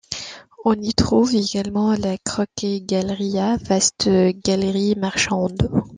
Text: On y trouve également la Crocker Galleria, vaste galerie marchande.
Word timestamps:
On 0.65 0.73
y 0.81 0.95
trouve 0.95 1.35
également 1.35 1.93
la 1.93 2.17
Crocker 2.17 2.81
Galleria, 2.83 3.57
vaste 3.57 4.09
galerie 4.43 4.95
marchande. 4.95 5.69